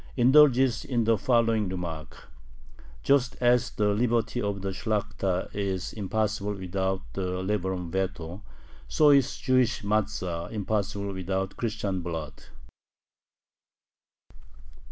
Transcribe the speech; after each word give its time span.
indulges 0.17 0.83
in 0.83 1.03
the 1.03 1.15
following 1.15 1.69
remark: 1.69 2.27
"Just 3.03 3.35
as 3.39 3.69
the 3.69 3.89
liberty 3.89 4.41
of 4.41 4.63
the 4.63 4.69
Shlakhta 4.69 5.53
is 5.53 5.93
impossible 5.93 6.55
without 6.55 7.03
the 7.13 7.43
liberum 7.43 7.91
veto, 7.91 8.41
so 8.87 9.11
is 9.11 9.37
the 9.37 9.43
Jewish 9.43 9.83
matza 9.83 10.51
impossible 10.51 11.13
without 11.13 11.55
Christian 11.55 12.01
blood." 12.01 12.33